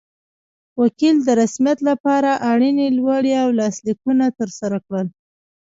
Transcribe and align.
وکیل 0.81 1.15
د 1.23 1.29
رسمیت 1.41 1.79
لپاره 1.89 2.31
اړینې 2.51 2.87
لوړې 2.97 3.33
او 3.43 3.49
لاسلیکونه 3.59 4.25
ترسره 4.39 4.77
کړل. 4.85 5.07